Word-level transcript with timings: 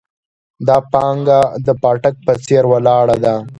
دا 0.67 0.77
پانګه 0.91 1.39
د 1.65 1.67
پاټک 1.81 2.15
په 2.25 2.33
څېر 2.45 2.63
ولاړه 2.71 3.15
ده. 3.23 3.35